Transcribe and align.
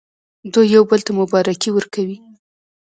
دوی 0.53 0.67
یو 0.75 0.83
بل 0.89 0.99
ته 1.07 1.11
مبارکي 1.21 1.69
ورکوي. 1.73 2.17